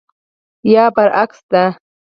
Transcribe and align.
یا 0.73 0.85
برعکس 0.95 1.39
ده. 1.51 1.63